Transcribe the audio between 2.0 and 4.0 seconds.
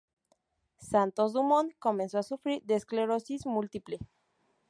a sufrir de esclerosis múltiple.